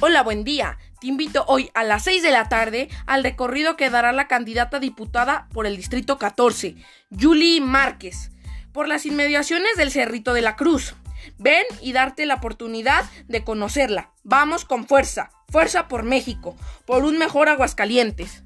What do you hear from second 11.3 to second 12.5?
Ven y darte la